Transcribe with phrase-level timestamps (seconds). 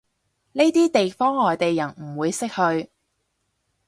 [0.53, 2.89] 呢啲地方外地人唔會識去